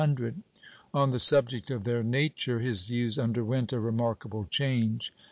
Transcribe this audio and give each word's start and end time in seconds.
On 0.95 1.11
the 1.11 1.19
subject 1.19 1.69
of 1.69 1.83
their 1.83 2.01
nature 2.01 2.57
his 2.57 2.87
views 2.87 3.19
underwent 3.19 3.71
a 3.71 3.79
remarkable 3.79 4.47
change. 4.49 5.13